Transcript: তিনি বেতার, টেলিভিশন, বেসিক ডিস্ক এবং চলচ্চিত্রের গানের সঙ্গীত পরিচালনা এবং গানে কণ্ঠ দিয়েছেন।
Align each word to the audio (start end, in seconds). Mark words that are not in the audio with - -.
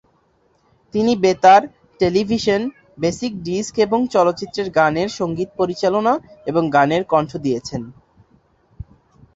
তিনি 0.93 1.13
বেতার, 1.15 1.61
টেলিভিশন, 1.99 2.61
বেসিক 2.97 3.31
ডিস্ক 3.43 3.73
এবং 3.79 3.99
চলচ্চিত্রের 4.07 4.67
গানের 4.69 5.09
সঙ্গীত 5.19 5.49
পরিচালনা 5.57 6.13
এবং 6.47 6.63
গানে 6.69 6.97
কণ্ঠ 7.03 7.31
দিয়েছেন। 7.37 7.81